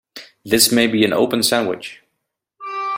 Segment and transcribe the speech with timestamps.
[0.43, 2.01] This may be an open sandwich.